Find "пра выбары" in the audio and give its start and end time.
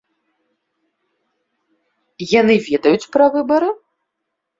3.19-3.69